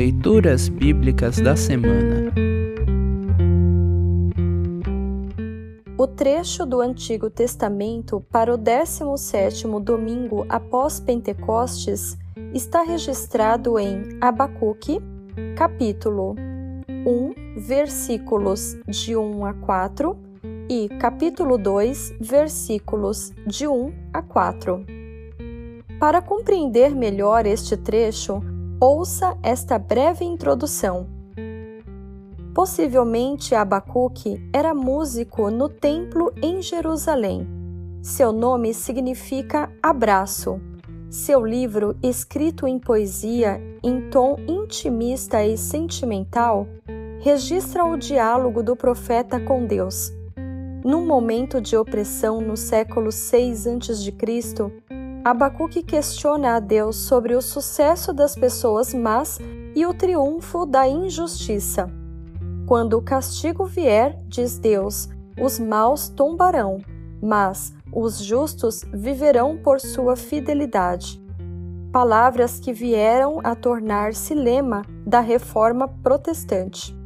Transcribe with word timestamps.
Leituras 0.00 0.66
Bíblicas 0.70 1.38
da 1.40 1.54
Semana. 1.54 2.32
O 5.98 6.06
trecho 6.06 6.64
do 6.64 6.80
Antigo 6.80 7.28
Testamento 7.28 8.24
para 8.32 8.54
o 8.54 8.56
17º 8.56 9.78
domingo 9.78 10.46
após 10.48 11.00
Pentecostes 11.00 12.16
está 12.54 12.80
registrado 12.80 13.78
em 13.78 14.16
Abacuque, 14.22 15.02
capítulo 15.54 16.34
1, 16.88 17.60
versículos 17.60 18.78
de 18.88 19.14
1 19.14 19.44
a 19.44 19.52
4 19.52 20.16
e 20.70 20.88
capítulo 20.98 21.58
2, 21.58 22.14
versículos 22.18 23.34
de 23.46 23.66
1 23.66 23.92
a 24.14 24.22
4. 24.22 24.82
Para 25.98 26.22
compreender 26.22 26.96
melhor 26.96 27.44
este 27.44 27.76
trecho, 27.76 28.40
ouça 28.80 29.36
esta 29.42 29.78
breve 29.78 30.24
introdução. 30.24 31.06
Possivelmente 32.54 33.54
Abacuque 33.54 34.42
era 34.54 34.74
músico 34.74 35.50
no 35.50 35.68
templo 35.68 36.32
em 36.42 36.62
Jerusalém. 36.62 37.46
Seu 38.02 38.32
nome 38.32 38.72
significa 38.72 39.70
abraço. 39.82 40.58
Seu 41.10 41.44
livro, 41.44 41.94
escrito 42.02 42.66
em 42.66 42.78
poesia 42.78 43.60
em 43.82 44.08
tom 44.08 44.36
intimista 44.48 45.44
e 45.44 45.58
sentimental, 45.58 46.66
registra 47.20 47.84
o 47.84 47.98
diálogo 47.98 48.62
do 48.62 48.74
profeta 48.74 49.38
com 49.38 49.66
Deus. 49.66 50.10
Num 50.82 51.04
momento 51.04 51.60
de 51.60 51.76
opressão 51.76 52.40
no 52.40 52.56
século 52.56 53.12
6 53.12 53.66
a.C., 53.66 54.89
Abacuque 55.22 55.82
questiona 55.82 56.56
a 56.56 56.60
Deus 56.60 56.96
sobre 56.96 57.34
o 57.34 57.42
sucesso 57.42 58.10
das 58.10 58.34
pessoas 58.34 58.94
más 58.94 59.38
e 59.74 59.84
o 59.84 59.92
triunfo 59.92 60.64
da 60.64 60.88
injustiça. 60.88 61.90
Quando 62.66 62.94
o 62.94 63.02
castigo 63.02 63.66
vier, 63.66 64.18
diz 64.28 64.58
Deus, 64.58 65.10
os 65.38 65.58
maus 65.58 66.08
tombarão, 66.08 66.80
mas 67.22 67.74
os 67.92 68.18
justos 68.18 68.82
viverão 68.94 69.58
por 69.58 69.78
sua 69.78 70.16
fidelidade. 70.16 71.22
Palavras 71.92 72.58
que 72.58 72.72
vieram 72.72 73.40
a 73.44 73.54
tornar-se 73.54 74.32
lema 74.32 74.86
da 75.04 75.20
reforma 75.20 75.86
protestante. 76.02 76.96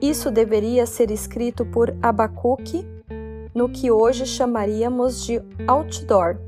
Isso 0.00 0.30
deveria 0.30 0.86
ser 0.86 1.10
escrito 1.10 1.66
por 1.66 1.92
Abacuque 2.00 2.86
no 3.52 3.68
que 3.68 3.90
hoje 3.90 4.26
chamaríamos 4.26 5.24
de 5.24 5.42
outdoor 5.66 6.38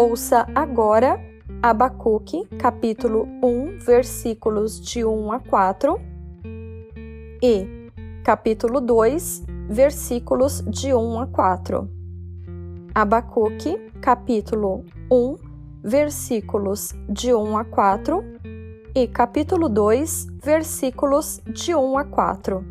Ouça 0.00 0.46
agora 0.54 1.20
Abacuque, 1.60 2.46
capítulo 2.56 3.26
1, 3.42 3.78
versículos 3.80 4.80
de 4.80 5.04
1 5.04 5.32
a 5.32 5.40
4 5.40 6.00
e 7.42 7.90
capítulo 8.22 8.80
2, 8.80 9.42
versículos 9.68 10.62
de 10.68 10.94
1 10.94 11.18
a 11.18 11.26
4. 11.26 11.90
Abacuque, 12.94 13.76
capítulo 14.00 14.84
1, 15.10 15.36
versículos 15.82 16.94
de 17.08 17.34
1 17.34 17.58
a 17.58 17.64
4 17.64 18.24
e 18.94 19.08
capítulo 19.08 19.68
2, 19.68 20.28
versículos 20.40 21.40
de 21.44 21.74
1 21.74 21.98
a 21.98 22.04
4. 22.04 22.64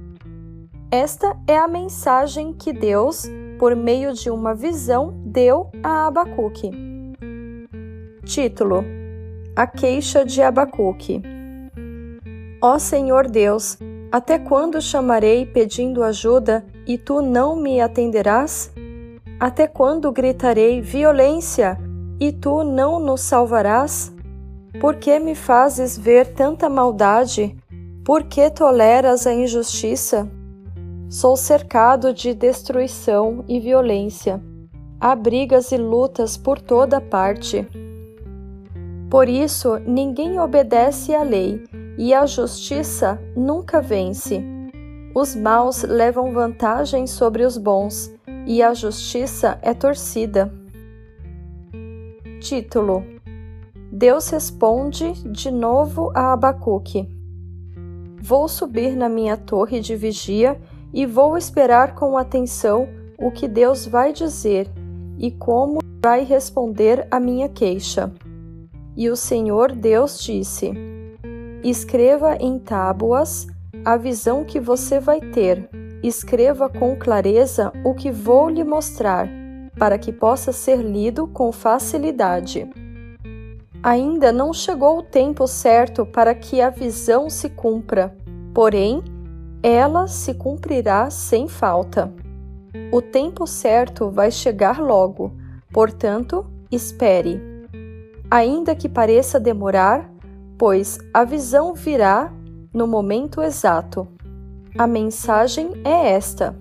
Esta 0.89 1.38
é 1.45 1.58
a 1.58 1.67
mensagem 1.67 2.53
que 2.53 2.72
Deus, 2.72 3.25
por 3.59 3.75
meio 3.75 4.14
de 4.14 4.30
uma 4.30 4.55
visão, 4.55 5.14
deu 5.25 5.70
a 5.83 6.08
Abacuque. 6.08 6.86
Título: 8.28 8.83
A 9.56 9.66
queixa 9.66 10.25
de 10.25 10.42
Abacuque. 10.42 11.22
Ó 12.61 12.78
Senhor 12.78 13.25
Deus, 13.25 13.78
até 14.11 14.38
quando 14.38 14.81
chamarei 14.81 15.45
pedindo 15.45 16.04
ajuda 16.04 16.65
e 16.86 16.98
tu 16.98 17.21
não 17.21 17.55
me 17.55 17.80
atenderás? 17.80 18.70
Até 19.39 19.65
quando 19.65 20.11
gritarei 20.11 20.82
violência 20.82 21.77
e 22.20 22.33
tu 22.33 22.65
não 22.65 22.99
nos 22.99 23.21
salvarás? 23.21 24.14
Por 24.82 24.95
que 24.98 25.20
me 25.20 25.33
fazes 25.33 25.98
ver 25.98 26.33
tanta 26.33 26.70
maldade? 26.70 27.55
Por 28.04 28.23
que 28.23 28.49
toleras 28.49 29.26
a 29.26 29.33
injustiça? 29.33 30.30
Sou 31.09 31.38
cercado 31.38 32.14
de 32.14 32.33
destruição 32.33 33.45
e 33.48 33.58
violência. 33.58 34.44
Há 34.99 35.15
brigas 35.15 35.71
e 35.71 35.77
lutas 35.77 36.36
por 36.36 36.59
toda 36.59 36.99
parte. 36.99 37.65
Por 39.10 39.30
isso, 39.30 39.80
ninguém 39.80 40.40
obedece 40.40 41.16
à 41.16 41.23
lei 41.23 41.64
e 41.98 42.14
a 42.14 42.26
justiça 42.26 43.20
nunca 43.36 43.82
vence. 43.82 44.44
Os 45.16 45.34
maus 45.34 45.84
levam 45.84 46.34
vantagem 46.34 47.08
sobre 47.08 47.44
os 47.44 47.58
bons 47.58 48.14
e 48.45 48.62
a 48.62 48.73
justiça 48.73 49.58
é 49.62 49.73
torcida. 49.73 50.54
Título: 52.42 53.04
Deus 53.92 54.30
responde 54.30 55.14
de 55.24 55.50
novo 55.50 56.12
a 56.14 56.34
Abacuque. 56.34 57.08
Vou 58.22 58.48
subir 58.48 58.95
na 58.95 59.08
minha 59.08 59.38
torre 59.38 59.80
de 59.80 59.95
vigia 59.95 60.60
e 60.94 61.06
vou 61.06 61.38
esperar 61.38 61.95
com 61.95 62.18
atenção 62.18 62.88
o 63.18 63.32
que 63.32 63.48
Deus 63.48 63.88
vai 63.88 64.12
dizer 64.12 64.70
e 65.18 65.32
como 65.32 65.80
vai 66.04 66.24
responder 66.24 67.08
à 67.10 67.20
minha 67.20 67.50
queixa. 67.50 68.12
E 68.97 69.11
o 69.11 69.15
Senhor 69.15 69.73
Deus 69.73 70.19
disse: 70.19 70.73
Escreva 71.63 72.35
em 72.37 72.58
tábuas 72.58 73.45
a 73.85 73.95
visão 73.95 74.43
que 74.43 74.59
você 74.59 74.99
vai 74.99 75.21
ter. 75.21 75.69
Escreva 76.02 76.67
com 76.67 76.95
clareza 76.95 77.71
o 77.85 77.93
que 77.93 78.11
vou 78.11 78.49
lhe 78.49 78.63
mostrar, 78.63 79.30
para 79.77 79.99
que 79.99 80.11
possa 80.11 80.52
ser 80.52 80.77
lido 80.77 81.27
com 81.27 81.52
facilidade. 81.52 82.67
Ainda 83.83 84.31
não 84.31 84.52
chegou 84.52 84.97
o 84.97 85.03
tempo 85.03 85.45
certo 85.45 86.03
para 86.03 86.33
que 86.33 86.59
a 86.59 86.71
visão 86.71 87.29
se 87.29 87.49
cumpra, 87.49 88.15
porém, 88.52 89.03
ela 89.61 90.08
se 90.08 90.33
cumprirá 90.33 91.11
sem 91.11 91.47
falta. 91.47 92.11
O 92.91 92.99
tempo 92.99 93.45
certo 93.45 94.09
vai 94.09 94.31
chegar 94.31 94.79
logo, 94.79 95.31
portanto, 95.71 96.45
espere 96.71 97.57
ainda 98.30 98.76
que 98.76 98.89
pareça 98.89 99.39
demorar, 99.39 100.10
pois 100.58 100.99
a 101.14 101.23
visão 101.23 101.73
virá 101.73 102.32
no 102.73 102.88
momento 102.88 103.42
exato. 103.42 104.08
A 104.77 104.86
mensagem 104.86 105.71
é 105.83 106.11
esta: 106.11 106.55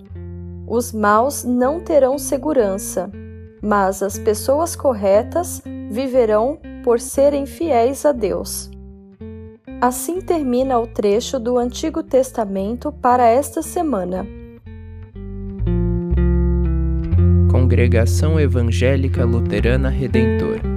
os 0.67 0.91
maus 0.91 1.43
não 1.43 1.79
terão 1.79 2.17
segurança, 2.17 3.11
mas 3.61 4.01
as 4.01 4.17
pessoas 4.17 4.75
corretas 4.75 5.61
viverão 5.89 6.59
por 6.83 6.99
serem 6.99 7.45
fiéis 7.45 8.05
a 8.05 8.11
Deus. 8.11 8.69
Assim 9.79 10.21
termina 10.21 10.79
o 10.79 10.87
trecho 10.87 11.37
do 11.37 11.57
Antigo 11.57 12.01
Testamento 12.01 12.91
para 12.91 13.27
esta 13.27 13.61
semana. 13.61 14.25
Congregação 17.51 18.39
Evangélica 18.39 19.23
Luterana 19.23 19.89
Redentor 19.89 20.76